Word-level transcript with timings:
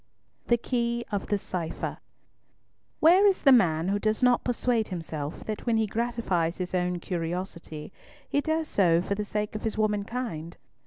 THE 0.47 0.57
KEY 0.57 1.05
OF 1.11 1.27
THE 1.27 1.37
CIPHER 1.37 1.99
Where 3.01 3.27
is 3.27 3.43
the 3.43 3.51
man 3.51 3.89
who 3.89 3.99
does 3.99 4.23
not 4.23 4.43
persuade 4.43 4.87
himself 4.87 5.43
that 5.45 5.67
when 5.67 5.77
he 5.77 5.85
gratifies 5.85 6.57
his 6.57 6.73
own 6.73 6.97
curiosity 6.97 7.93
he 8.27 8.41
does 8.41 8.67
so 8.67 9.03
for 9.03 9.13
the 9.13 9.23
sake 9.25 9.53
of 9.53 9.61
his 9.61 9.77
womankind? 9.77 10.57